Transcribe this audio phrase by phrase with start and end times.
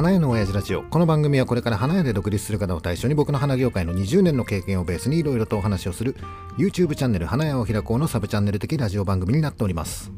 [0.00, 0.82] 花屋の親父ラジオ。
[0.82, 6.16] この番組はこれから花屋で独立する方を対象に僕の花業界の20年の経験をベースにいろいろとお話をする
[6.56, 10.10] YouTube チャンネル花屋を開こうのサブチャンネル的ラジオ番組になっております。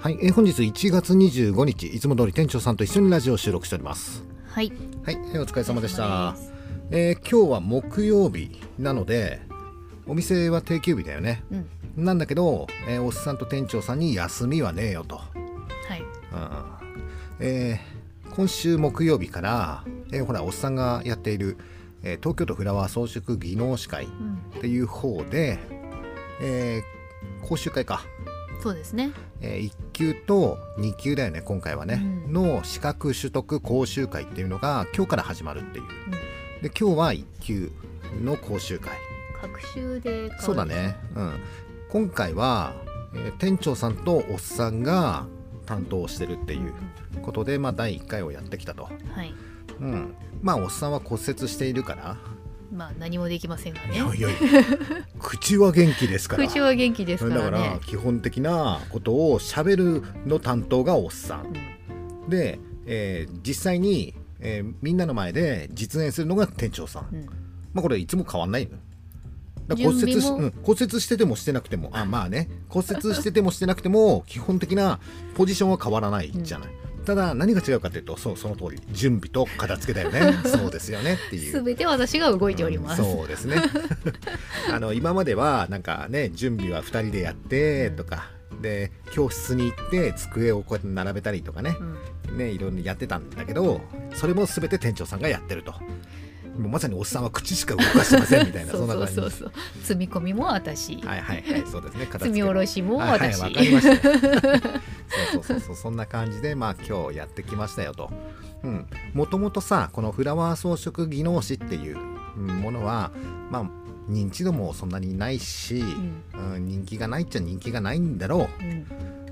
[0.00, 1.88] はい、えー本日1月25日。
[1.88, 4.24] いつも通り店長さんと一緒にラジオを収録しております。
[4.46, 4.72] はい。
[5.04, 6.34] はい、えーお疲れ様でした。
[6.90, 9.42] えー今日は木曜日なので
[10.06, 11.44] お店は定休日だよね。
[11.52, 11.56] う
[12.00, 12.04] ん。
[12.06, 15.16] なんだけど、えーおっさんと店長さんに休みはねえよと。
[15.16, 15.22] は
[15.96, 16.00] い。
[16.00, 16.06] うん。
[17.40, 17.91] えー
[18.34, 21.58] 今週木曜日から、えーほらおっさんがやっている、
[22.02, 24.42] えー東京都フラワー装飾技能士会うん。
[24.56, 25.58] っていう方で、
[26.40, 28.02] えー講習会か、
[28.62, 29.10] そうですね。
[29.40, 32.32] え1級と2級だよね今回はね、うん。
[32.32, 35.84] の資格取得講習会っていうのが今日から始まるっていう。
[36.62, 37.72] で今日は1級
[38.22, 38.92] の講習会。
[39.42, 41.32] 学習でそうだね、うん、
[41.88, 42.72] 今回は、
[43.12, 45.26] えー店長さんとおっさんが
[45.66, 46.72] 担当してるっていう
[47.22, 48.90] ことで、まあ、第1回をやってきたと、は
[49.22, 49.34] い。
[49.80, 52.16] うん、まあおっさんは骨折しているから。
[52.72, 53.96] まあ何もできませんがね。
[53.96, 54.28] いやいや
[55.18, 56.46] 口は元気ですから。
[56.46, 57.80] 口は元気ですかだかららね。
[57.86, 61.46] 基本的なことをしゃべるの担当がおっさん。
[62.22, 62.30] うん。
[62.30, 67.26] で、えー実際に、えーみんなの前で実演するのが店長さん、うん。
[67.74, 68.78] まあこれいつも変わんないの
[69.68, 71.90] 骨折し、うん、骨折しててもしてなくても。
[71.92, 72.48] あまあね。
[72.68, 75.00] 骨折しててもしてなくても 基本的な
[75.34, 76.68] ポジションは変わらないじゃない、
[77.04, 78.80] ただ何が違うかというとそうその通り。
[78.92, 80.38] 準備と片付けだよね。
[80.48, 81.52] そうですよねっていう。
[81.52, 83.02] すべて私が動いております。
[83.02, 83.12] うん。
[83.12, 83.56] そうですね。
[84.72, 91.76] あの今まではなんかね準備は2人でやってとか、で教室に行って机をこうやって並べたりとかね。
[92.28, 92.38] う、ん。
[92.38, 93.80] ねいろいろやってたんだけど
[94.14, 95.74] それも全て店長さんがやってると
[96.58, 99.30] もうまさにおっさんは口しか動かしてませんみたいなそそんな感じうそう。
[99.30, 99.52] そうそう。
[99.82, 100.96] 積み込みも私。
[100.96, 102.08] はいはいはいそうですね。
[102.10, 104.08] 積み下ろしもはいはいかりました。
[104.08, 104.14] よ
[105.32, 105.76] そうそうそうそう。
[105.76, 108.10] そんな感じでまあ今日やってきましたよと。
[108.62, 108.86] うん。
[109.14, 111.98] もともとさこのフラワー装飾技能士っていう
[112.36, 113.12] うんものは
[113.50, 113.64] まあ
[114.10, 115.80] 認知度もそんなにないし、
[116.34, 116.54] うん。
[116.54, 118.64] うん、人気がないっちゃ人気がないんだろう。
[118.64, 118.86] ん。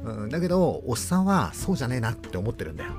[0.04, 2.92] う、うん、だけどおっさんはそうじゃねえなって思ってるんだよ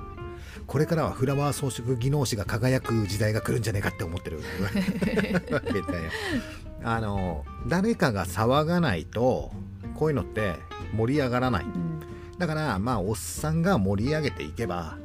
[0.68, 4.40] これからはフラワー装飾技能士が輝く時代が来るんじゃねえかって思ってる。
[5.52, 6.12] わけだよ。
[6.84, 9.52] あの誰かが騒がないと
[9.96, 10.56] こういうのって
[10.96, 11.64] 盛り上がらない。
[11.64, 12.02] うん。
[12.38, 14.98] だからまあおっさんが盛り上げていけば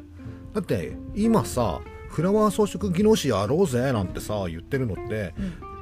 [0.54, 5.34] だって今さフラワー装飾技能士やろうぜなんてさ言ってるのって、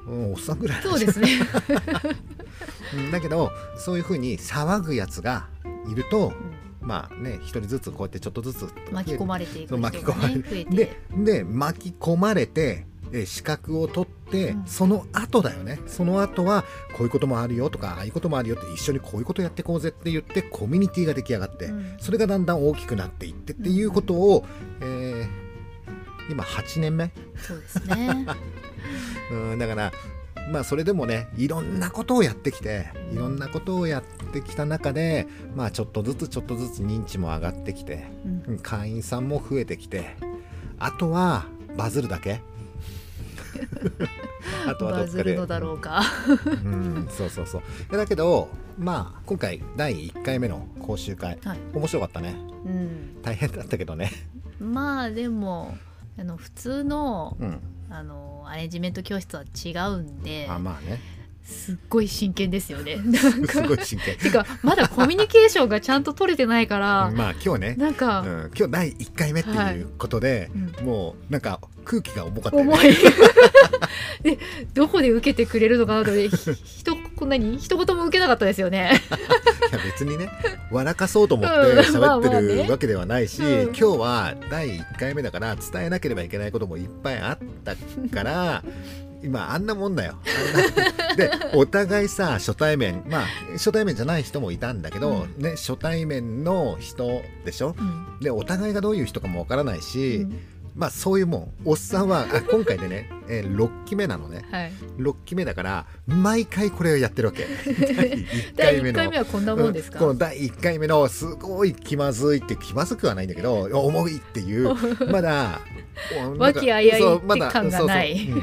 [0.09, 1.29] うん、おっさんぐらいそうですね。
[2.95, 5.47] うんだけどそういうふうに騒ぐやつが
[5.89, 6.54] いるとうん
[6.85, 10.65] まあね一人ずつこうやってちょっとずつ巻き込まれていくそう人が巻き込まれて。
[10.65, 14.67] でで巻き込まれてえ資格を取って、うん。
[14.67, 15.79] その後だよね。
[15.87, 16.65] その後は
[16.97, 21.97] こういうこともあるよとかああいうこともあるよって一緒にこういうことやってこうぜって言ってコミュニティが出来上がって、うん。
[22.01, 24.45] それがだんだん大きくなっていってっていうことを、
[24.81, 25.45] えー
[26.31, 27.11] 今8年目？
[27.37, 28.27] そうですね。
[29.31, 29.93] うんだから
[30.51, 38.43] まあそれでもねいろんなことをやってきていろんなことをやってきた中でまあちょっとずつちょっとずつ認知も上がってきてうん。
[38.47, 40.17] うん会員さんも増えてきて
[40.79, 41.47] あとは
[41.77, 42.41] バズるだけ。
[44.67, 45.07] あとはどっかで。
[45.07, 46.03] バズるのだろうか。
[46.65, 47.63] うんそうそうそ
[47.93, 47.97] う。
[47.97, 51.59] だけどまあ今回第1回目の講習会はい。
[51.73, 52.37] 面白かったね。
[52.67, 53.23] うん。
[53.23, 54.11] 大変だったけどね。
[54.61, 55.77] まあでも
[56.19, 57.61] あの普通のうん
[57.95, 61.01] あのアレンジメント教室は違うんであまあね。
[61.45, 62.97] すっごい真剣ですよね。
[63.05, 64.17] なんすかごい真剣。
[64.17, 67.75] てかまだコミュニケーションがちゃんと取れてないから、まあ今日ね。
[67.77, 70.51] なんか、うん、今日第1回目っていうことで、
[70.81, 72.73] うもうなんか空気が重かったよね。
[72.73, 72.97] 重い。
[74.25, 74.39] で
[74.73, 79.01] どこで受けてくれるのかなと思ってひひとこんなに一言も受けなかったですよね。
[79.73, 80.29] いや別にね
[80.71, 81.79] 笑かそうと思ってうん。
[81.79, 82.71] 喋ってるね。
[82.71, 83.63] わけではないし、うん。
[83.69, 87.75] 今日は第1回目だから伝えなければいけないこともいっぱいあった
[88.15, 88.63] から
[89.25, 90.17] 今あんなもんだよ。
[91.17, 97.75] でお互いさ初対面まあ初対面じゃない人もいたんだけど、ね初対面の人でしょ？
[97.79, 98.19] うん。
[98.21, 100.39] でお互いがどういう人かもわからないし、うん。
[100.77, 101.53] まあそういうもん。
[101.65, 104.45] おっさんはあ今回でね、えー6期目なのね。
[104.51, 107.47] はい、6期目だから毎回これをやってるわけ。
[107.97, 108.27] 第1
[108.57, 114.75] 第1回目の回目はこんなもんですか、うんこの第1回目のすごい気まずいって気まずくはないんだけど重いっていう。
[115.11, 115.61] まだ
[116.37, 118.29] 和気あいあいって感がない。
[118.29, 118.35] そ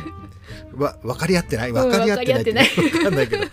[0.75, 0.81] うん。
[0.81, 1.72] わ分かり合ってない。
[1.72, 3.50] 分かり合ってない分かんないけど、うん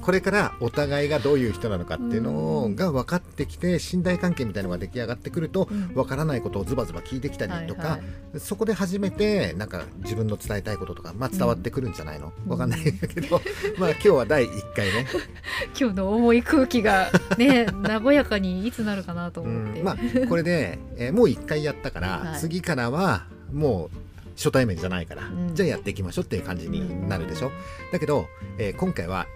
[0.00, 5.88] これからお互いがどういう人なのかっていうのが分かってきて信頼関係みたいなのが出来上がってくるとうん。
[5.94, 7.90] 分からないことをズバズバ聞いてきたりとか、はい。
[7.92, 8.00] はい
[8.38, 13.40] そこで初めてなんか自分の伝えたいこととか、まあ、伝わってくるんじゃないの、分かんないけど、
[13.78, 15.06] まあ今日は第1回ね、
[15.78, 17.66] 今日の重い空気がね
[18.04, 19.84] 和やかにいつなるかなとう思って、ん。
[19.84, 19.96] まあ
[20.28, 22.40] これで、えーもう1回やったから、はい。
[22.40, 24.05] 次からはもう
[24.36, 25.54] 初対面じゃないから、うん。
[25.54, 27.50] じゃあやっていきましょうっていう感じになるでしょ、
[27.92, 28.28] だけど、
[28.58, 29.26] えー今回は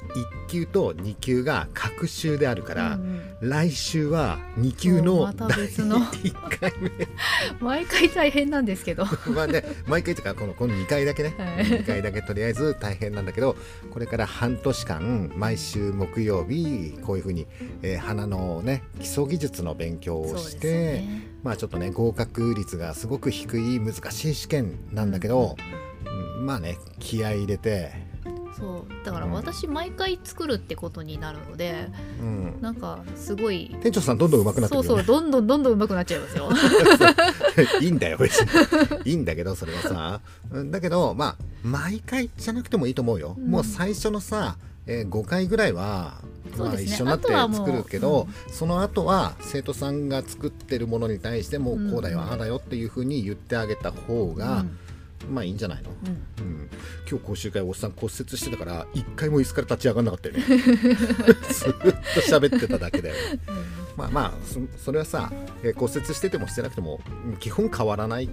[0.44, 3.02] 1級と2級が隔週であるから、うん
[3.40, 3.50] うん。
[3.50, 5.98] 来週は2級のまた別の。
[5.98, 6.72] 1回
[7.60, 9.06] 毎回大変なんですけど。
[9.26, 11.64] 目 まあね毎回というかこのこの2回だけね、はい。
[11.64, 13.56] 2回だけとりあえず大変なんだけど
[13.90, 17.46] これから半年間毎週木曜日こういうふうに、
[17.82, 25.56] えー花のね基礎技術の勉強をして、ねまあちょっとね合格率がすごく低い難しい試験なんだけど、
[26.06, 27.92] うんまあね気合い入れて、
[28.58, 31.88] そうだから私毎回作るってことになるので
[32.20, 35.04] うん、なんかすごい店長さんどんどん上手くなってくるよね。
[35.04, 36.50] そうそうどんどんどんどん上手くなっちゃいますよ。
[37.80, 39.10] いいんだよ別に。
[39.10, 40.20] いいんだけどそれはさ。
[40.50, 43.50] うんだけどまあ毎回じゃなくてもいいと思うよ、うん。
[43.50, 44.56] もう最初のさ、
[44.86, 46.22] えー5回ぐらいは
[46.56, 55.34] まあ、一緒になって作るけど、その後は生徒さんが作ってるものに対してもうこうだよ、うんああだよっていうふうに言ってあげた方が、うん。
[55.34, 56.44] まあいいんじゃないの、うん。
[56.44, 56.70] うん、
[57.08, 60.40] 今日講習会おっさん骨折してたから一回も椅子から立ち上がんなかったよね。
[61.52, 61.88] ずっと
[62.20, 63.14] 喋ってただけだよ。
[63.14, 63.20] ね
[64.00, 65.30] まあまあそそれはさ、
[65.62, 68.28] えー骨折しててもしてなくてもうん基本変わらない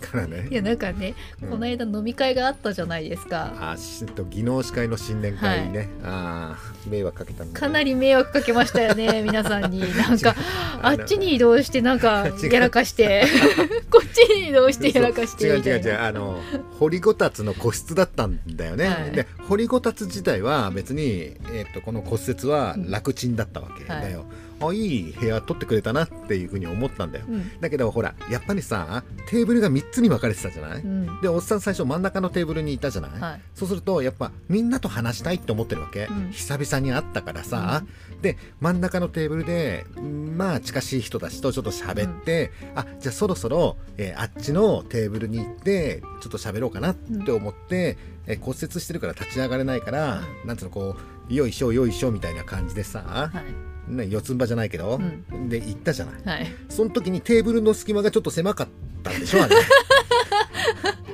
[0.00, 0.48] からね。
[0.50, 1.50] いやなんかね、うん。
[1.50, 3.52] この間飲み会があったじゃないですか。
[3.72, 9.80] あしと技能士会の新年会ね、あー迷惑かけたかなり迷惑かけましたよね 皆さんに。
[9.96, 10.34] なんか
[10.82, 13.24] あっちに移動してなんか やらかして。
[13.90, 16.00] こっちに移動してやらかしてそう違う違違う。
[16.00, 16.40] あの
[16.78, 19.10] 堀ごたつの個室だったんだよね、はい。
[19.12, 24.24] で堀ごたつ自体は別に、えー、とこの骨折は楽ちんだったわけだよ、
[24.68, 27.26] あいい部屋取ってくれたなっていうふうに思ったんだよ。
[27.28, 27.60] うん。
[27.60, 31.20] だけどほらやっぱりさテーブルが3つに分かれてたじゃない、うん。
[31.20, 33.40] でおっさん最初真ん中のテーブルにいたじゃない、はい。
[33.54, 36.30] そうするとやっぱみんなと話したいって思ってるわけ、うん。
[36.30, 37.84] 久々に会ったからさ、
[38.20, 50.96] で真ん中のテーブルでんまあ近しい人たちとちょっと喋って、あじゃあそろそろ、えーあっちのテーブルに行ってちょっと喋ろうかなって思って、えー骨折してるから立ち上がれないから、なんつうのこ
[51.28, 53.44] うよいしょよいしょみたいな感じでさ、はい。
[53.44, 53.54] ね、
[53.88, 55.00] 四つん這いじゃないけど、
[55.48, 56.22] で行ったじゃない。
[56.24, 56.46] はい。
[56.68, 58.68] その時にテーブルの隙間がちょっと狭かっ
[59.02, 59.48] たんでしょあ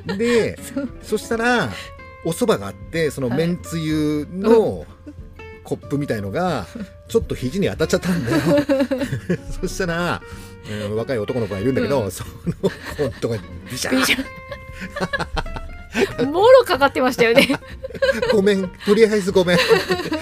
[0.06, 0.16] れ。
[0.16, 0.58] で
[1.02, 1.70] そしたら
[2.24, 4.86] お蕎麦があってそのはいめんつゆの
[5.64, 6.66] コップみたいのが
[7.08, 8.38] ちょっと肘に当たっちゃったんだよ。
[9.60, 10.22] そしたら、
[10.70, 12.10] うん若い男の子がいるんだけど、うん。
[12.10, 12.30] その
[12.96, 13.96] 子のとこにビシャー。
[13.96, 14.24] ビシャ
[16.26, 17.48] もろかかってましたよね。
[18.32, 18.68] ごめん。
[18.84, 19.58] とりあえずごめん。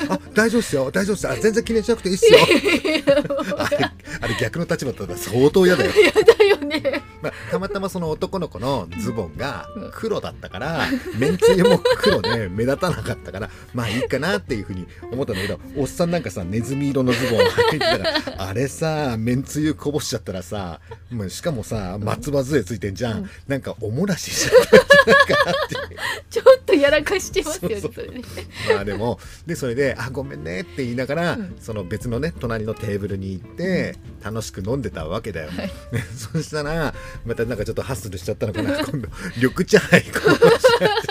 [0.08, 0.90] あ 大丈夫っすよ。
[0.90, 1.28] 大丈夫っす。
[1.28, 2.38] あ全然気にしなくていいっすよ。
[3.56, 3.78] あれ
[4.20, 5.90] あれ逆の立場だったら相当嫌だよ。
[5.90, 7.02] やだよね。
[7.22, 9.90] まあ、たまたまその男の子のズボンがうん。
[9.94, 10.86] 黒だったから、
[11.18, 20.80] めんつゆも黒で目立たなかったからまあいいかなっていうふうに思ったんだけどおっさんなんかさネズミ色のズボン履いてたらあれさめんつゆこぼしちゃったらさ
[21.28, 23.30] しかもさ松葉杖ついてんじゃん、うん。
[23.48, 25.98] なんかおもらししちゃったんじゃないかなっていう。
[26.30, 28.22] ちょっとやらかしてますよねそうそれね
[28.68, 31.56] まあでもでそれで「あごめんね」って言いながら、うん。
[31.60, 35.66] その別のね隣のテーブルに行って、楽しく飲んでたわけだよ、はい。
[35.92, 36.94] ね そしたら
[37.24, 38.78] またなんかちょっとハッスルしちゃったのかな。
[38.78, 40.42] 今度緑茶杯こぼしち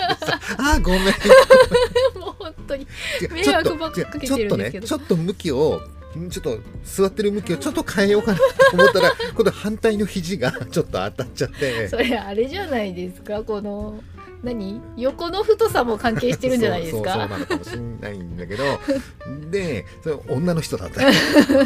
[0.02, 1.02] ゃってさ「あごめん」
[2.18, 2.86] もう本当に
[3.30, 4.86] 迷惑ばっかかけてるんですけど。
[4.86, 5.82] ちょっとねちょっと向きを
[6.16, 11.88] んちょっと座ってる向きをちょっと変えようかなと思ったら今度反対の肘がちょっと当たっちゃって。
[11.88, 14.02] それあれじゃないですかこの
[14.42, 14.80] 何？
[14.96, 18.64] 横の太さも関係してるんじゃないですそうそうそうかなのかもしれないんだけど。
[19.50, 21.02] でそれ女の人だった。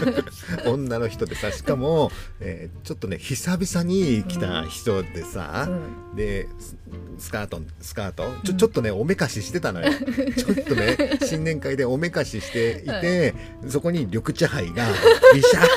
[0.71, 2.11] 女の人でさしかも、
[2.41, 6.17] えーちょっとね久々に来た人でさ、うん。
[6.17, 6.77] でス
[7.19, 8.25] スカートスカート？
[8.45, 8.57] ちょうん。
[8.59, 9.91] ちょっとねおめかししてたのよ。
[10.37, 13.35] ちょっとね新年会でおめかししていて、
[13.69, 14.87] そこに緑茶杯が
[15.35, 15.69] ビシャーか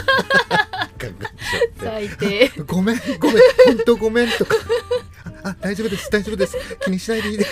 [0.49, 1.19] かっちゃって。
[1.77, 2.51] 最低。
[2.65, 4.55] ごめんごめん本当ごめんとか
[5.43, 6.57] ああ大丈夫です大丈夫です。
[6.81, 7.51] 気にしないでいいです。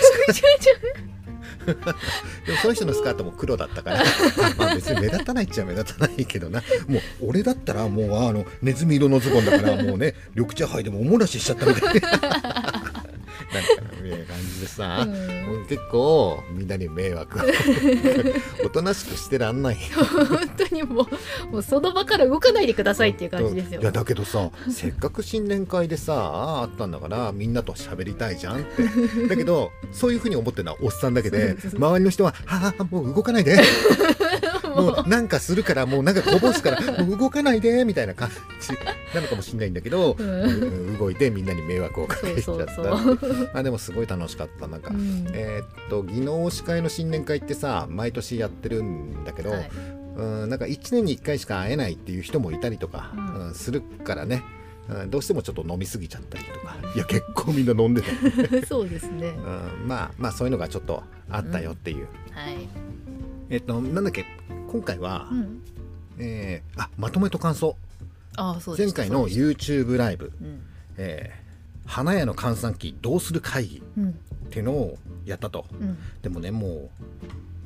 [1.66, 4.04] でもその人のスカートも黒だったからあ
[4.58, 6.62] まあ別に目立たないっちゃ目立たないけどな。
[6.88, 12.81] もう俺だったらもうあのネズミ色のズボンだからもうね緑茶杯でもおもらししちゃったみたいな
[13.52, 15.46] なんかみたいな感じでさ、うん。
[15.46, 17.40] もう結構みんなに迷惑
[18.64, 19.78] おとなしくしてらんない。
[19.94, 23.80] 本当にもうもうその場から動かないでくださいっていう感じですよ。
[23.80, 28.82] いやだけどさせっかく新年会でさあったんだからみんなと喋りたいじゃんって。
[29.28, 33.60] だけどそういうふうに思ってるのはおっさんだけで周りの人は「はあもう動かないで。
[34.74, 38.30] もうなんかするからもうなんかこぼすからもう動かないでみたいな感
[38.60, 38.72] じ
[39.14, 40.28] なのかもしれないんだけど、うん。
[40.28, 40.46] う
[40.94, 45.26] ん動いてみんなに迷惑をかけちゃったあでもすごい楽しかったなんか、うん。
[45.32, 49.70] えーっと技能司会の新年会ってさ毎年やってるんだけど、はい。
[50.16, 53.46] うんなんか1年に1回しか会えないっていう人もいたりとか、うん。
[53.48, 54.42] うんするからね、
[54.88, 56.76] うんどうしてもちょっと飲みすぎちゃったりとか。
[56.94, 58.08] いや結構みんな飲んでた
[58.66, 59.28] そうですね。
[59.28, 62.68] うん、まあまあそういうのがちょっとあったよっていう、はい。
[63.50, 64.24] えっとなんだっけ
[64.70, 65.62] 今回は、うん。
[66.18, 67.76] えーあまとめと感想
[68.36, 70.60] ああそう前回の YouTube ライブうん
[70.96, 71.42] 「えー
[71.84, 74.10] 花屋の閑散期どうする会議」うん。
[74.10, 74.14] っ
[74.54, 75.66] ていうのをやったと。
[75.72, 75.98] うん。
[76.22, 76.90] でもねも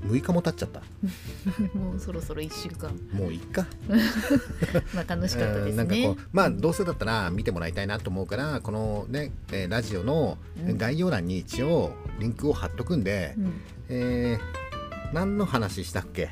[0.04, 0.80] う6日も経っちゃった。
[1.76, 2.90] もうそろそろ一週間。
[3.12, 3.66] もういっか。
[4.94, 10.78] まあ楽しかったですうんなんかこねうまあどうせだったら見てもらいたいなと思うからこのね、えーラジオのうん。
[10.78, 13.52] 概要欄に一応リンクを貼っとくんで、うん。
[13.90, 16.30] えー何の話したっけ？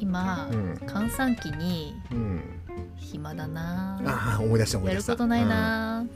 [0.00, 0.76] 今うん。
[0.86, 2.40] 閑散期にうん。
[2.96, 4.00] 暇だな。
[4.04, 5.12] ああ思い出した思いや出した。
[5.12, 6.06] ることないなっ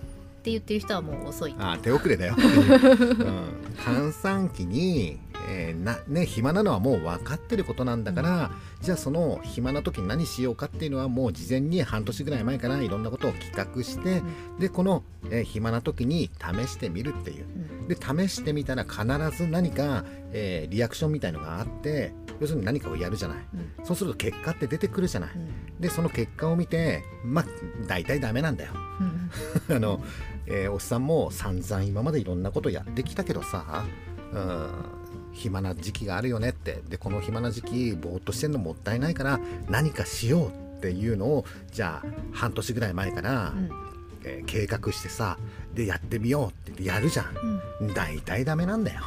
[0.45, 1.53] て言ってる人はもう遅い。
[1.53, 8.50] うんあー手遅れだよ、 うん、閑散期に、えーなね暇なのはもう分かってることなんだから、
[8.83, 14.23] じゃあその暇な時に何しようかっていうのはもう事前に半年ぐらい前からいろんなことを企画して、
[14.61, 17.47] でこの、えー暇な時に試してみるっていう。
[17.81, 17.88] うん。
[17.88, 19.03] で試してみたら必
[19.37, 23.38] ず何か、えーリアクションみたいのがあって要するに何かをやるじゃない。
[23.55, 23.85] うん。
[23.85, 25.31] そうすると結果って出てくるじゃない。
[25.35, 25.81] うん。
[25.81, 27.45] でその結果を見てまあ
[27.87, 28.73] 大体ダメなんだよ。
[29.00, 29.31] うん
[29.76, 30.03] あの、
[30.47, 33.85] えーおっさんも散々今までいろんなことやってきたけどさ
[34.33, 34.69] うん
[35.33, 36.83] 暇な時期があるよねって。
[36.88, 40.49] でこの暇な時期ぼーっとしてんのもったいないから何かしよう
[40.79, 43.84] っていうのをじゃあ半年ぐらい前から、うん
[44.25, 45.38] えー計画してさ
[45.75, 47.61] でやってみようって言ってやるじゃん。
[47.81, 47.95] うん。
[47.95, 49.02] 大体ダメなんだよ。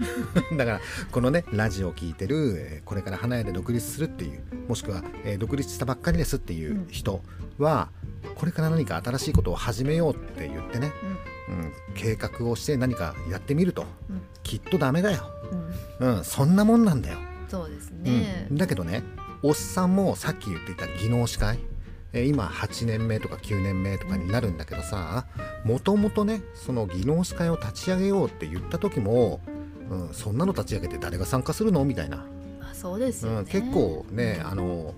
[0.56, 7.22] だからこのねラジオを聞いてるえーこれから花屋で独立するっていうもしくは、えー独立したばっかりですっていう人
[7.58, 7.88] は、
[8.34, 10.92] これから何か新しいことを始めようって言ってね、
[11.48, 14.22] うん、計画をして何かやってみるとうん。
[14.42, 15.30] きっとダメだよ、
[15.98, 16.16] うん。
[16.16, 18.46] うん、そんなもんなんだよ、そうですね。
[18.50, 19.02] うん、だけどね
[19.42, 21.58] おっさんもさっき言っていた技能司会
[22.12, 25.26] えー今8年目とか9年目とかになるんだけどさ
[25.64, 29.40] もともとねその技能司会を立ち上げようって言った時も、
[29.90, 31.84] うん、そんなの立ち上げて誰が参加するの？
[31.84, 32.16] みたいな、
[32.60, 34.94] まあそうですようん、ね結構ねあの、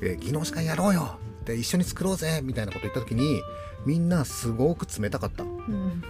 [0.00, 1.18] えー技能司会やろうよ。
[1.42, 2.40] って一緒に作ろうぜ。
[2.42, 3.40] みたいなこと言った時に
[3.86, 5.42] みんなすごく冷たかった。
[5.42, 5.50] うん。
[5.50, 6.02] うん。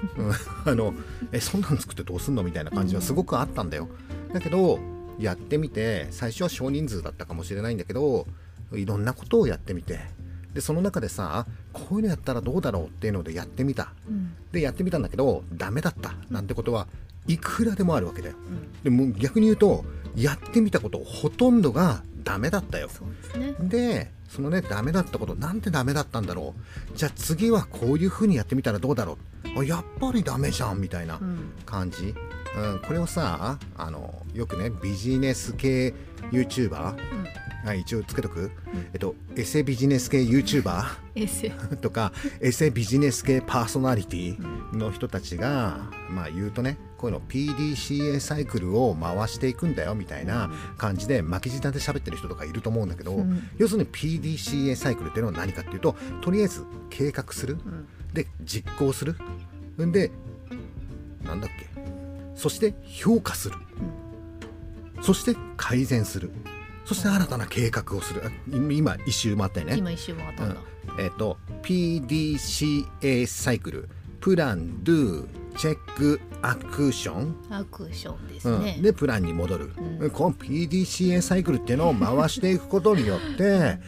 [0.67, 0.93] あの
[1.33, 2.43] えそんなん作ってどうすんの？
[2.43, 3.89] みたいな感じはすごくあったんだよ。
[4.33, 4.79] だけど
[5.19, 8.27] やってみて最初は少人数だったかもしれないんだけど
[8.73, 9.99] いろんなことをやってみて
[10.55, 13.93] でその中でさこういうのやったらどうだろうっていうのでやってみた。
[14.09, 14.35] うん。
[14.53, 16.15] でやってみたんだけどダメだった。
[16.31, 16.87] なんてことは
[17.27, 18.35] いくらでもあるわけだよ。
[18.37, 18.83] うん。
[18.83, 19.85] でも逆に言うと
[20.17, 22.89] やってみたことほとんどがダメだったよ。
[22.89, 23.55] ですね。
[23.61, 26.55] でそのねダメだったことなんでダメだったんだろ
[26.95, 26.97] う。
[26.97, 29.19] じゃあ次はこういう風にやってみたらどうだろ
[29.57, 29.61] う。
[29.61, 31.53] あやっぱりダメじゃんみたいなうん。
[31.67, 32.15] 感じ、
[32.57, 35.95] うん、これをさあのよくねビジネス系
[36.31, 36.95] YouTuber
[37.65, 38.51] あ一応つけとく、
[38.93, 40.85] えっとエセビジネス系 YouTuber
[41.81, 53.49] とかエセビジネス系パーソナリティの人たちが、まあ言うとねこういうの PDCA サイクルを回していくんだよみたいな感じで巻き舌で喋ってる人とかいると思うんだけど、うん。
[53.59, 57.59] 要するに PDCA サイクルっていうのは何かっていうととりあえず計画する。
[57.65, 57.87] うん。
[58.15, 59.17] で実行する。
[59.83, 60.11] んで
[61.25, 61.69] なんだっけ？
[62.35, 63.57] そして評価する。
[65.03, 66.31] そして改善する
[66.91, 68.21] そして新たな計画をする。
[68.27, 69.77] あ今一周回ったよね。
[69.77, 70.57] 今一周回ったんだ。
[70.99, 78.65] えっ、と PDCA サイクルプラン、ドゥ、チェック、アクション、アクションですうん。
[78.65, 80.11] ねでプランに戻る、うん。
[80.11, 83.79] この PDCA サイクルっていうのを回していくことによって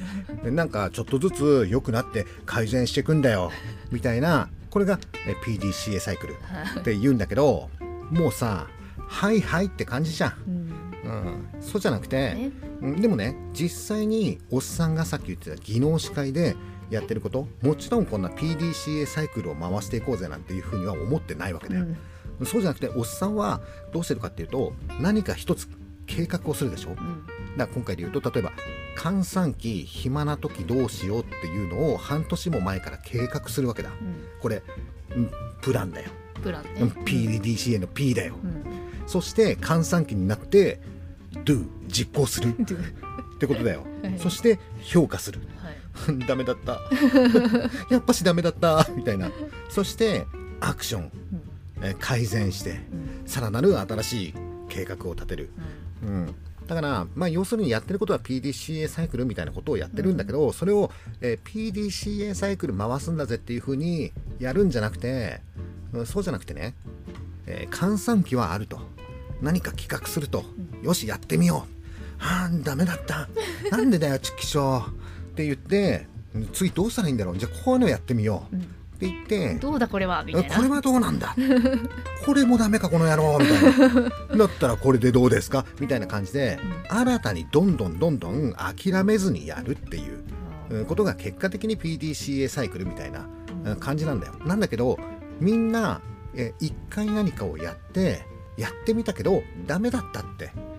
[0.44, 3.50] で なんかちょっとずつ良くなって改善していくんだよ
[3.90, 6.36] みたいなこれがえ PDCA サイクル
[6.78, 7.68] って言うんだけど
[8.12, 10.71] もうさはいはいって感じじゃん、
[11.04, 11.10] うん。
[11.10, 11.14] う
[11.58, 12.50] ん、そうじゃなくて、ね。
[12.80, 16.56] うんでもね実際におっさんがさっき言ってた技能司会で
[16.90, 21.86] やってることもちろんこんな PDCA サイクルを回していこうぜなんていうふうには思ってないわけだよ、
[22.40, 22.46] うん。
[22.46, 23.60] そうじゃなくておっさんは
[23.92, 25.68] どうしてるかっていうと何か一つ
[26.06, 26.90] 計画をするでしょ？
[26.90, 28.52] だかうんら今回で言うと例えば
[28.96, 33.90] 閑散期暇な時どうしようっていうのを半年も前から計画するわけだ。
[33.90, 34.24] うん。
[34.40, 34.62] これ
[35.16, 35.30] うん
[35.62, 36.10] プランだよ、
[36.42, 36.70] プランね。
[36.80, 38.64] うん PDCA の P だよ、うん。
[39.06, 40.80] そして閑散期になって
[41.44, 42.64] Do 実行する っ
[43.38, 44.18] てことだよ、はい。
[44.18, 45.40] そして評価する。
[45.56, 46.18] はい。
[46.26, 46.80] ダメだった。
[47.90, 48.88] やっぱしダメだった。
[48.96, 49.30] みたいな。
[49.68, 50.26] そして
[50.60, 51.42] アクション、うん。
[51.82, 53.26] えー改善してうん。
[53.26, 54.34] さらなる新しい
[54.68, 55.50] 計画を立てる、
[56.02, 56.34] うんうん、
[56.66, 65.40] だから、まあ、要するにやってることは PDCA サイクルみたいなことをやってるんだけど、それを、えー PDCA サイクル回すんだぜっていうふうにやるんじゃなくて、
[65.92, 66.74] うんそうじゃなくてね、
[67.46, 68.80] えー換算期はあると。
[69.42, 70.44] 何か企画すると、
[70.82, 71.66] よしやってみよ
[72.20, 72.24] う。
[72.24, 73.28] はあダメだった。
[73.70, 74.92] なんでだよチキショーっ
[75.34, 76.06] て言って
[76.52, 77.38] 次どうしたらいいんだろう。
[77.38, 78.56] じゃあこういうのやってみよう。
[78.56, 78.58] っ
[79.04, 80.22] て言って、どうだこれは？
[80.22, 80.54] みたいな。
[80.54, 81.34] えこれはどうなんだ？
[82.24, 83.36] これもダメかこの野郎。
[83.40, 83.62] みたい
[84.30, 84.36] な。
[84.36, 85.66] だったらこれでどうですか？
[85.80, 90.22] みたいな感じで、新たにどんどんどんどん諦めずにやるっていう
[90.70, 93.26] うんことが結果的に PDCA サイクルみたいな
[93.64, 94.34] うん感じなんだよ。
[94.46, 94.96] なんだけど
[95.40, 96.00] みんな
[96.36, 98.24] え一回何かをやって
[98.56, 100.52] やってみたけどダメだったって。
[100.54, 100.71] うん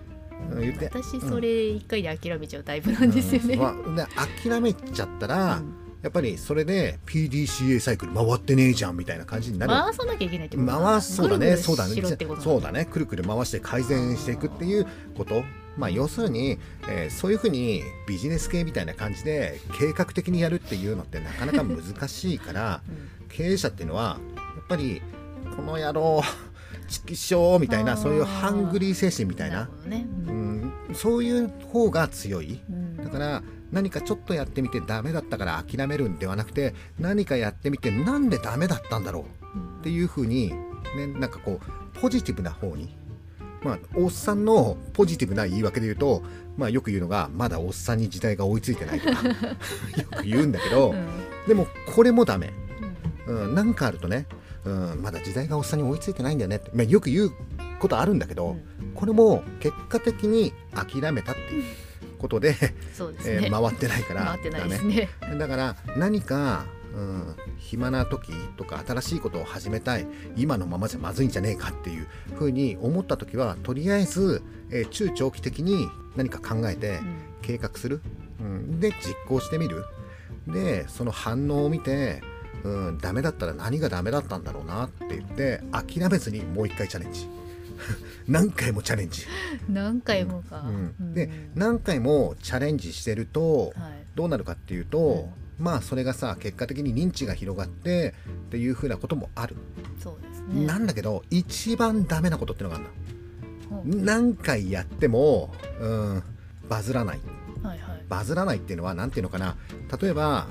[0.60, 0.86] 言って。
[0.86, 3.60] 私それ一回で諦めちゃうタイプなんですよね、うん。
[3.60, 5.74] まあで諦めちゃったら、うん。
[6.02, 11.94] やっぱりそれで PDCA サイクル回ってねえじゃんみたいな感じになる回さなきゃいけないってこと回すそうだねそうだね。
[12.40, 12.84] そうだね。
[12.84, 14.86] くるくる回して改善していくっていう
[15.16, 15.44] こと。
[15.76, 22.80] まあ要するに、えーそういうふうにビジネス系みたいな感じで計画的にやるっていうのってなかなか難しいから
[23.28, 25.02] 経営者っていうのはやっぱり
[25.56, 26.22] この野郎
[26.88, 29.68] チキショーみたいなそういうハングリー精神みたいな。
[29.86, 30.60] ううん。
[30.62, 32.60] ん、そういう方が強い。
[32.68, 39.24] うんだから何かちょっとやってみてダメだったから諦めるんではなくて何かやってみてなんでダメだったんだろう
[39.80, 40.52] っていうふうに、
[40.96, 42.96] ね、なんかこうポジティブな方に。
[43.62, 46.22] まあおっさんのポジティブな言い訳で言うと、
[46.58, 49.34] まあ、よく言うのがまだおっさんに時代が追いついてないとか よ
[50.18, 51.06] く言うんだけど、うん。
[51.48, 52.52] でもこれもダメ、
[53.26, 54.26] うん、なんかあるとね、
[54.64, 57.32] うん、まだ時代がおっさんに追いついてないんだよねって、まあ、よく言う
[57.78, 58.56] ことあるんだけど、
[58.94, 61.64] これも結果的に諦めたっていう
[62.18, 62.54] ことで、
[62.94, 65.08] そうですね、えー回ってないから回ってないダメですね。
[65.38, 70.06] だから何か、うん、暇な時とか新しいことを始めたい
[70.36, 77.16] 今のままじゃまずいんじゃねえかっていうふうに思った時はとりあえず、えー中長期的に何か考えてうん。
[77.42, 78.00] 計画する、
[78.40, 79.84] うん、で実行してみる。
[80.46, 82.22] でその反応を見て、
[82.64, 87.28] うん、ダメだったら何がダメだったんだろうなって言って諦めずにもう一回チャレンジ。
[88.26, 89.26] 何回もチャレンジ、
[89.68, 94.04] 何回もか、うん、で何回もチャレンジしてると、はい。
[94.14, 95.28] どうなるかっていうと、
[95.58, 98.14] まあそれがさ結果的に認知が広がって
[98.46, 99.56] っていうふうなこともある、
[100.02, 100.66] そうですね。
[100.66, 102.84] なんだけど一番ダメなことってのがある
[103.84, 106.22] 何回やってもうん
[106.68, 107.18] バズらない。
[107.62, 108.04] うはいはい。
[108.08, 109.56] バズらないっていうのは何ていうのかな。
[110.00, 110.46] 例えば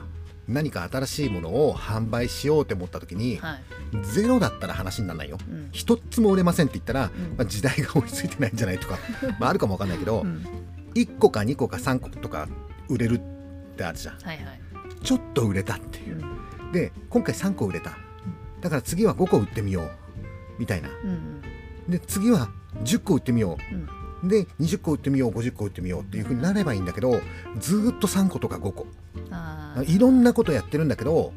[0.47, 3.63] 何か新しいものを販売しようって思った時に、はい。
[4.03, 5.38] ゼロだったら話にならないよ。
[5.49, 5.69] うん。
[5.71, 7.38] 一つも売れませんって言ったら、うん。
[7.38, 8.97] まあ、時代が追いついてないんじゃないとか、
[9.39, 10.45] まあ、あるかもわかんないけど、うん。
[10.95, 12.47] 1個か2個か3個とか
[12.89, 14.15] 売れるってあるじゃん。
[14.19, 14.60] はいはい。
[15.03, 16.21] ちょっと売れたっていう。
[16.63, 16.71] うん。
[16.71, 17.97] で今回3個売れた。
[18.62, 19.89] だから次は5個売ってみよう。
[20.60, 20.89] みたいな。
[20.89, 21.41] うん
[21.88, 22.49] で次は
[22.84, 23.75] 10個売ってみよう。
[23.75, 23.82] ん。
[23.82, 23.88] う
[24.23, 27.19] で20個売ってみよう50個売ってみようっていう風になればいいんだけど
[27.59, 28.88] ずーっと3個とか5個。
[29.86, 31.33] いろんなことやってるんだけど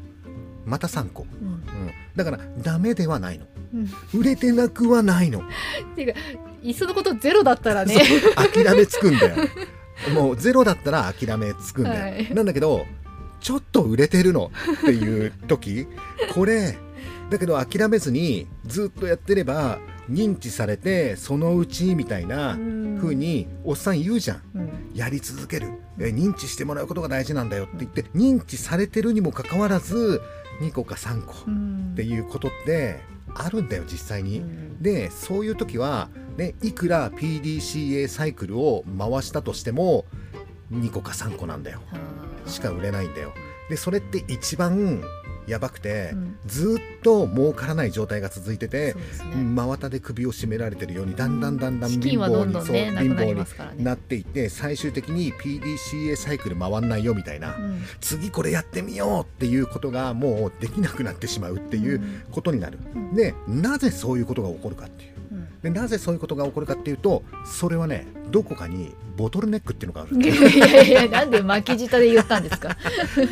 [0.65, 1.47] また3個、うん。
[1.47, 1.63] うん、
[2.15, 3.45] だからダメではないの。
[3.73, 4.19] うん。
[4.19, 5.39] 売れてなくはないの。
[5.93, 6.19] っていうか
[6.61, 7.95] いっそのことゼロだったらね。
[8.35, 9.47] 諦めつくんだよ。
[10.13, 12.33] もうゼロだったら諦めつくんだよ、はい。
[12.33, 12.85] なんだけど
[13.39, 14.51] ちょっと売れてるの。
[14.81, 15.87] っていう時。
[16.33, 16.77] これ
[17.29, 22.57] だけど諦めずにずっとやってれば認知されてそのうちみたいな
[22.99, 24.41] 風におっさん言うじゃん。
[24.55, 24.91] うん。
[24.93, 25.67] やり続ける。
[25.99, 30.21] え認知してもらうことが大事なんだよって言って認知されてるにもかかわらず
[30.61, 31.89] 2個か3個うん。
[31.93, 32.99] っていうことって
[33.35, 34.39] あるんだよ実際に。
[34.39, 34.81] うん。
[34.81, 40.05] でそういう時は、ね、いくら PDCA サイクルを回したとしても
[40.71, 41.81] 2個か3個なんだよ。
[42.45, 43.33] しか売れないんだよ。
[43.69, 45.01] でそれって一番
[45.47, 46.37] やばくて、うん。
[46.45, 48.95] ずっと儲からない状態が続いててね。
[49.35, 57.81] 真綿で首を絞められてるようにだんだんだんだん資貧乏にそう貧乏になっていって最終的に PDCA サイクル回んないよみたいな、うん。
[58.01, 63.15] 次これやってみようっていうことがもうできなくなってしまうっていうことになる、うん。
[63.15, 65.11] でなぜそういうことが起こるかっていう。
[65.11, 65.16] うん
[65.63, 72.77] でなぜそういうことが起こるかっていうとそれはねどこかにボトルネックっていうのがあるいやいやなんで巻き舌で言ったんですか？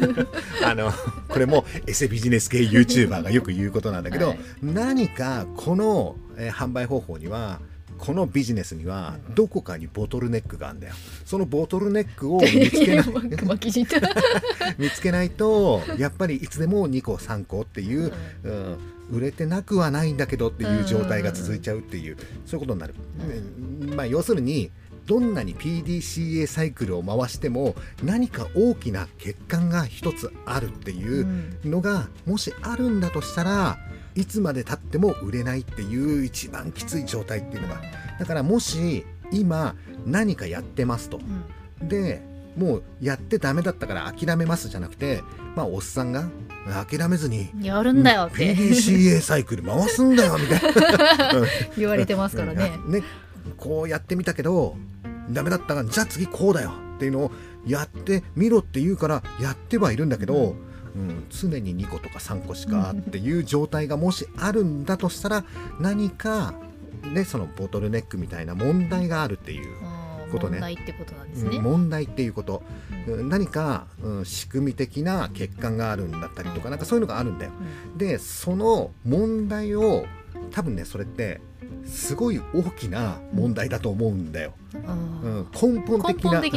[0.65, 0.91] あの
[1.29, 4.39] これもエセビジネス系 YouTuber がよく言うことなんだけど、はい。
[4.63, 7.59] 何かこの、えー販売方法には
[7.97, 10.93] このビジネスにはどこかにボトルネックがあるんだよ。
[11.23, 13.05] そのボトルネックを見つけな い
[14.77, 18.11] 見つけないとやっぱりいつでも2個3個っていう、
[18.43, 18.77] うん、
[19.11, 22.95] 売れてなくはないんだけどっていう状態が続いちゃうっていう、そういうことになる、
[23.95, 24.71] まあ要するに
[25.05, 31.27] どんなに PDCA サイクルを回しても何か大きな欠陥が一つあるっていう
[31.63, 33.77] のがもしあるんだとしたら
[34.15, 37.81] いつまでたっても売れないっていう一番きつい状態っていうのが。
[38.17, 41.19] だからもし今何かやってますと。
[41.81, 41.87] うん。
[41.87, 42.21] で
[42.55, 45.21] もうやってダメだったから諦めますじゃなくて
[45.55, 46.29] まあおっさんが
[46.87, 48.55] 諦めずにやるんだよって。
[48.55, 51.45] PDCA サイクル回すんだよみたいな。
[51.77, 52.71] 言われてますからね。
[52.85, 52.91] うん。
[52.91, 53.03] ね
[53.57, 54.75] こうやってみたけど
[55.29, 57.31] ダメだったからじゃあ次こうだよっていうのを
[57.65, 60.55] やってみろって言うからやってはいるんだけど、
[60.95, 65.45] うん、常に2個とか3個しかっていう状態がもしあるんだとしたら
[65.79, 66.53] 何か
[67.03, 69.75] ねそのボトルネックみたいな問題があるっていう、
[70.35, 70.59] ことね。
[70.59, 71.59] 問題ってことなんですうんね。
[71.59, 72.63] 問題っていうこと、
[73.07, 77.51] うんうん何か、うん、仕組み的な欠陥があるんだったりとかなんかそういうのがあるんだよ。
[77.97, 80.05] でその問題を
[80.51, 81.39] 多分ねそれって
[81.85, 85.47] すごい大きな問題だと思うんだよ、うん。
[85.53, 86.49] 根本的な根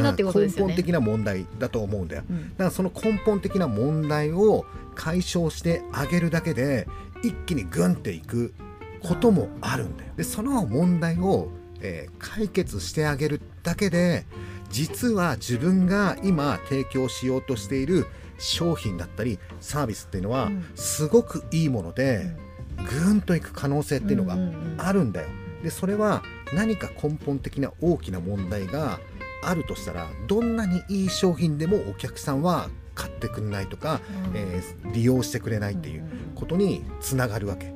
[0.51, 2.23] 本的な問題だと思うんだよ。
[2.31, 2.51] うん。
[2.51, 4.65] だからその根本的な問題を
[4.95, 6.89] 解消してあげるだけで
[7.23, 8.55] 一気にグンっていく
[9.03, 10.13] こともあるんだよ。
[10.17, 14.27] でその問題を、えー解決してあげるだけで
[14.71, 18.07] 実は自分が今提供しようとしている
[18.39, 20.65] 商品だったりサービスっていうのはうん。
[20.75, 22.31] すごくいいもので、
[22.77, 24.37] ぐんといく可能性っていうのが
[24.79, 25.29] あるんだよ。
[25.63, 26.23] でそれは
[26.55, 29.01] 何か根本的な大きな問題が
[29.43, 34.37] あるとしたらどんなにいい商品でもお客さんは買ってくれないとか、うん。
[34.37, 37.73] えー利用してくれないっていうことにつながるわけ。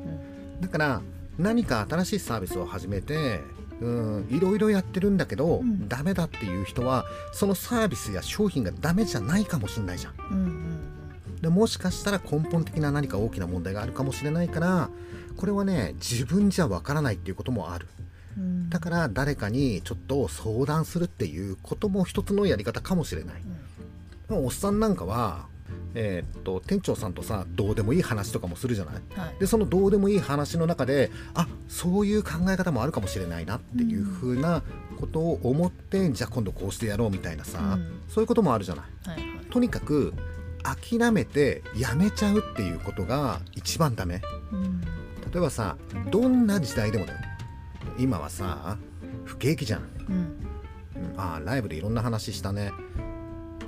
[0.61, 1.03] だから
[1.39, 3.41] 何か新しいサービスを始めて
[3.83, 5.89] うんいろいろやってるんだけど、うん。
[5.89, 10.15] ダメだっていう人はそのサービスや商品がダメじゃないかもしれないじゃん。
[10.31, 11.41] うんうん。
[11.41, 14.91] でもしかしたら根本的な何か大きな問題があるかもしれないから
[15.37, 17.89] これはね自分じゃわからないっていうこともある。
[18.39, 18.71] うん。
[18.71, 23.43] だから誰かにちょっと相談するっていうことも一つのやり方かもしれない。
[24.29, 25.47] でもおっさんなんかは
[25.95, 28.95] えーっと店長さんとさどうでもいい話とかもするじゃない？
[29.19, 29.37] はい。
[29.39, 34.63] でそのどうでもいい話の中であそういう考え方もあるかもしれないなっていうふうな
[34.99, 38.01] ことを思って、じゃあ今度こうしてやろうみたいなさ、うん。
[38.09, 39.11] そういうこともあるじゃない？
[39.11, 39.47] はいはい。
[39.47, 40.15] とにかく
[40.63, 44.23] 諦めてやめちゃうっていうことが一番ダメ。
[44.53, 44.81] うん。
[44.81, 44.89] 例
[45.37, 45.77] えばさ
[46.11, 47.19] どんな時代でもだよ。
[47.99, 48.79] 今はさ
[49.25, 50.17] 不景気じゃん、うん。
[51.13, 52.71] うん、あーライブでいろんな話したね。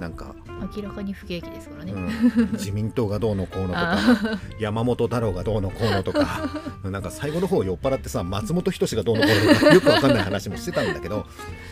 [0.00, 0.34] なんか、
[0.76, 1.92] 明らかに不景気ですからね。
[1.92, 6.48] うん、 自民党がどうのこうのとかあ山本太郎がどうのこうのとか
[6.84, 11.26] なんか最後の方酔っ払ってさ松本人志がどうのこうのとかよくわかんない話もしてたんだけど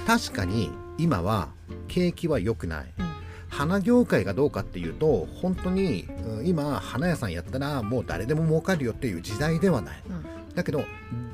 [0.07, 1.49] 確かに今は
[1.89, 2.93] 景気は良くない。
[2.99, 3.13] うん。
[3.53, 10.03] 花業界がどうかっていうと本当に、うん今花屋さんやったらもう誰でも儲かるよっていう時代ではない。
[10.09, 10.55] うん。
[10.55, 10.85] だけど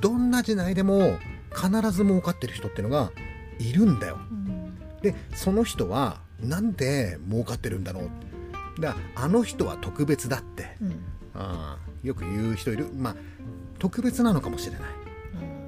[0.00, 1.18] どんな時代でも
[1.54, 3.12] 必ず儲かってる人っていうのが
[3.58, 4.18] いるんだよ。
[4.30, 4.74] うん。
[5.00, 8.81] でその人はなんで儲かってるんだろう？
[8.81, 10.77] だからあの人は特別だって。
[10.81, 11.01] うん。
[11.35, 12.88] あーよく言う人いる。
[12.96, 13.16] まあ
[13.79, 14.83] 特別なのかもしれない、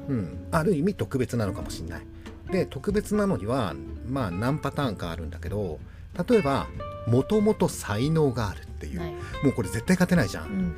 [0.09, 0.17] うん。
[0.17, 2.03] うん、ある意味特別なのかもしれない。
[2.51, 3.75] で特別なのには
[4.09, 5.79] まあ何パターンかあるんだけど
[6.29, 6.67] 例えば
[7.07, 9.13] もともと才能があるっていう、はい。
[9.45, 10.51] もうこれ絶対勝てないじゃうん。
[10.51, 10.75] ん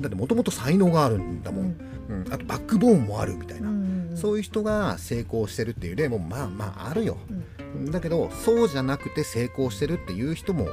[0.00, 1.76] だってもともと才能があるんだもん、
[2.08, 2.24] うん。
[2.32, 3.70] あとバックボーンもあるみたいな、
[4.16, 7.16] そういう人が成功してるっていう例もまあまああるよ。
[7.30, 7.35] うん
[7.84, 10.68] だけどそうじゃなくて成功してるっていう人も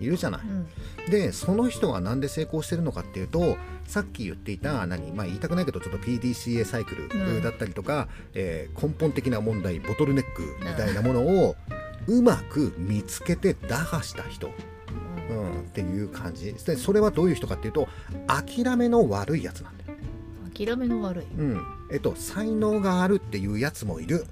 [0.00, 0.40] いるじゃない。
[0.42, 0.66] うん。
[1.10, 11.56] でその人がなんで成功してるのかっていうとさっき言っていた何、まあ、言いたくないけどちょっと PDCA サイクうんルだったりとか、えー根本的な問題ボトルネックみたいなものを
[12.06, 14.50] うまく見つけて打破した人、
[15.30, 16.52] うん、っていう感じ。
[16.52, 17.88] でそれはどういう人かっていうと
[18.26, 19.98] 諦めの悪いやつなんだよ。
[20.54, 21.24] 諦めの悪い。
[21.38, 21.62] うん。
[21.90, 24.24] えっと、才能があるっていうやつもいる、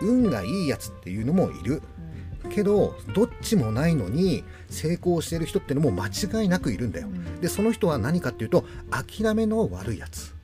[0.00, 1.82] 運がいいやつっていうのもいる。
[2.50, 7.08] けどどっちもないのに成功してる人ってのも間違いなくいるんだよ。
[7.08, 7.40] うん。
[7.40, 10.34] でその人は何かっていうと諦めの悪いやつ。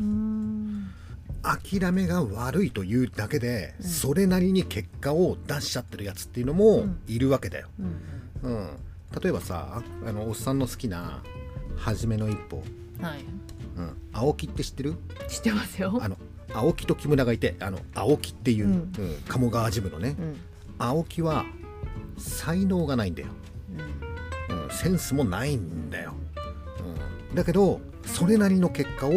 [0.00, 0.90] うん。
[1.42, 3.86] 諦めが悪いというだけで、うん。
[3.86, 7.00] それなりに結果を出しちゃってるやつっていうのもうん。
[7.08, 7.68] いるわけだよ、
[8.42, 8.50] うん。
[8.50, 8.68] うん。
[9.20, 11.22] 例えばさあのおっさんの好きな
[11.76, 12.62] 「初めの一歩。
[13.00, 13.24] はい」
[13.76, 14.94] うん、青木って知ってる？
[15.28, 15.98] 知ってますよ。
[16.00, 16.18] あの
[16.52, 18.88] 青木と木村がいてあの青木っていう、ううんん
[19.28, 20.16] 鴨川ジムのね。
[20.18, 20.36] うん。
[20.78, 21.44] 青木は
[22.16, 23.28] 才能がないんだよ。
[24.50, 24.62] うん。
[24.64, 26.14] うん、センスもないんだよ、
[27.30, 29.10] うん、だけどそれなりの結果を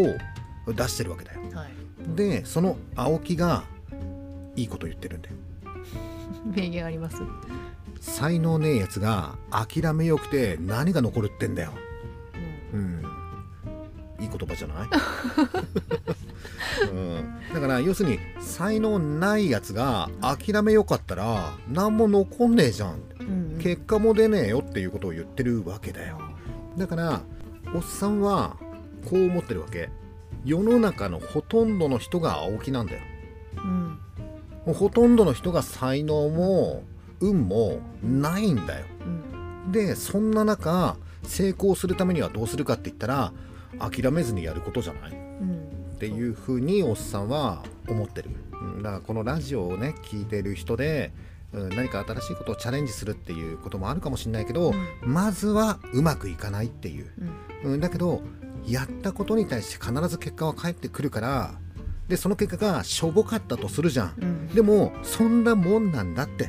[0.74, 1.42] 出してるわけだよ。
[1.54, 2.16] はい。
[2.16, 3.64] でその青木が
[4.56, 5.36] いいこと言ってるんだよ。
[6.46, 7.18] 名言あります？
[8.02, 11.72] 才能ねえやつが諦めよくて何が残るってんだよ。
[12.74, 13.04] うん。
[14.20, 14.88] いい言葉じゃない、
[16.86, 23.00] うん、だから要するに才能ないやつが諦めよかったら何も残んねえじゃん。
[23.20, 26.20] うん結果も出ねえよっていうことを言ってるわけだよ。
[26.78, 27.22] だから
[27.76, 28.58] おっさんは
[29.06, 29.90] こう思ってるわけ。
[30.44, 33.02] 世の中のほとんどの人が青木なんだよ、
[33.58, 34.00] うん。
[34.66, 36.84] もうほとんどの人が才能も
[37.20, 38.86] 運もないんだよ。
[39.66, 39.72] うん。
[39.72, 43.32] でそんな中成功するためにはどうするかって言ったら
[43.78, 45.12] 諦めずにやることじゃない。
[45.12, 48.32] うんっていうふうにおっさんは思ってる。
[48.54, 51.12] うんだからこのラジオをね聞いてる人で、
[51.54, 57.12] うん、何か新しいことをチャレンジするっていうこともあるかもしれないけど、まずはうまくいかないっていう、
[57.64, 57.74] うん。
[57.74, 58.24] うん、だけど
[58.66, 61.54] やったことに対して必ず結果は返ってくるから
[62.08, 64.14] でその結果がしょぼかったとするじゃん。
[64.20, 64.48] うん。
[64.48, 66.46] でもそんなもんなんだって。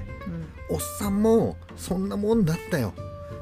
[0.71, 0.77] うん。
[0.77, 2.95] おっさんもそんなもんだったよ。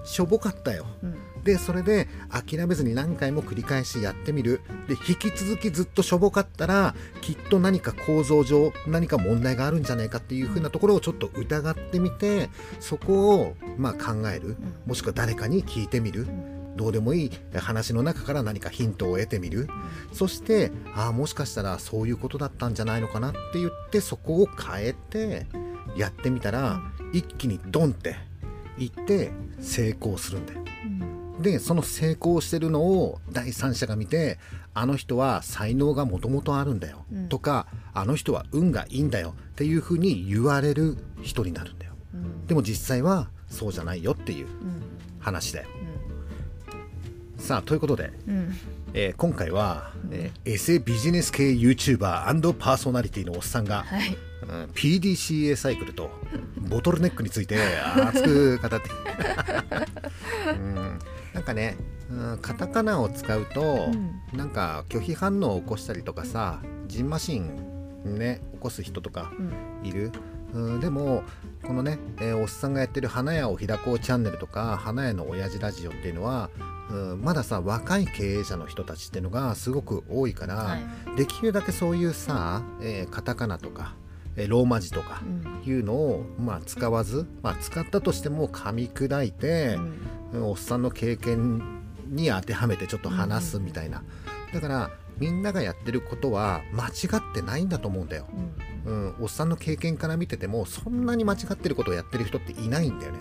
[0.03, 0.87] しょぼかったよ。
[1.05, 4.61] うんでそれで諦めずに何回も繰り返しやってみる。
[4.89, 14.57] で引き続きずっとしょぼかったらきっと何か構造上何か問題があるんじゃないかっていうふうなところをちょっと疑ってみてそこをまあ考える。
[14.87, 16.27] もしくは誰かに聞いてみる。
[16.77, 17.31] どうでもいい。
[17.59, 19.69] 話の中から何かヒントを得てみる。
[20.13, 25.47] そしてああもしかしたらそういうことだったんじゃないのかなって言ってそこを変えて
[25.97, 26.81] やってみたら
[27.13, 28.17] 一気にドンって
[28.79, 30.61] いって成功するんだよ。
[30.85, 31.10] うん
[31.41, 34.39] でその成功してるのを第三者が見て
[34.75, 37.29] あの人は才能がもともとあるんだよ、うん。
[37.29, 41.95] とかあの人は運がいいんだよっていうふうに言われる人になるんだよ。
[42.15, 42.47] うん。
[42.47, 44.83] でも実際はそうじゃないよっていううん。
[45.19, 45.69] 話だよ
[47.37, 48.35] さあということで、うん。
[48.37, 48.59] うん
[48.93, 54.09] えー今回は、えーエセビジネス系 YouTuber& パーソナリティのおっさんが、はい。
[54.09, 56.11] うん PDCA サイクルと
[56.69, 57.57] ボトルネックについて
[57.95, 58.91] 熱く語って
[60.51, 60.80] うん
[61.41, 61.75] なんかね、
[62.11, 64.21] うん、カタカナを使うと、うん。
[64.37, 69.89] なんか拒否反応を起こしたりとかさジンマシンね起こす人とかうん。
[69.89, 70.13] いる、
[70.53, 71.25] うん、でも
[71.65, 76.51] このね、えーおっさんがやってる「花屋を開こうチャンネル」とか「花屋の親父ラジオ」っていうのは、
[76.91, 81.17] うん、まださ若い経営者の人たちっていうのがすごく多いから、はい。
[81.17, 83.95] できるだけそういうさ、えーカタカナとか、
[84.37, 85.63] えーローマ字とかうん。
[85.65, 89.93] いうのを、まあ、使わず、まあ、使ったとしても噛み砕いて、うん
[90.35, 94.03] おっさんの経験に当てはめてちょっと話すみたいな、
[94.53, 98.27] だからみんながやってることは間違ってないんだと思うんだよ、
[98.87, 98.93] うん。
[98.93, 103.19] うん、おっさんの経験から見ててもそんなに間違ってることをやってる人っていないんだよね、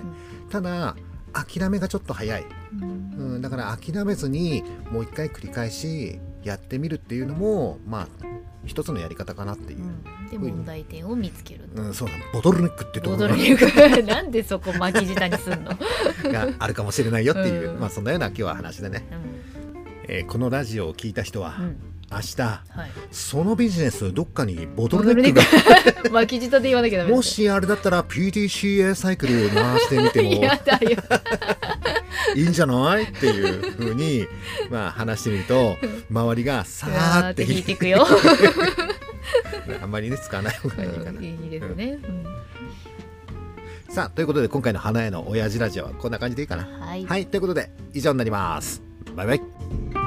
[0.49, 0.95] ただ
[1.33, 2.45] 諦めがちょっと早い、
[2.81, 3.35] うん。
[3.35, 8.07] うん、だから諦めずにもう一回繰り返しやってみるっていうのもまあ
[8.65, 9.79] 一つのやり方かなっていう。
[9.79, 12.13] う、んで問題点を見つけるうんそうだ。
[12.33, 13.29] ボトルネックってとこボろ。
[13.29, 15.71] がドルリングなんでそこ巻き舌にすんの、
[16.31, 17.79] があるかもしれないよっていう、うん。
[17.79, 19.05] まあそんなような今日は話でね、
[20.07, 21.65] えーこのラジオを聞いた人は、うん。
[21.65, 21.77] うん
[22.11, 30.27] 明日はい、そのビジネスどっかにボトルネックが 巻き舌で言わなきゃダメもしあれだったら PDCA サイクル回してみても
[32.35, 33.03] いいんじゃない？
[33.03, 34.25] っていうふうに、
[34.71, 35.77] まあ、話してみると
[36.09, 38.07] 周りがさうーって引いていくよ
[39.81, 41.11] あんまりね使わない方がいいかな。
[41.11, 41.99] うんいいですね、
[43.89, 46.67] さあということで今回の花屋の親父ラジオはこんな感じでいいかな。
[46.67, 48.81] うんはいはいということで以上になります。
[49.15, 49.98] バイバイ。